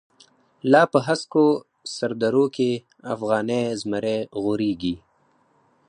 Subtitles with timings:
[0.71, 1.45] لا په هسکو
[1.95, 2.71] سر درو کی،
[3.13, 4.95] افغانی زمری غوریږی